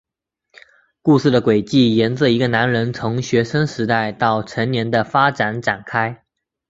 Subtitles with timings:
[1.03, 6.23] 故事的轨迹沿着一个男人从学生时代到成年的发展展开。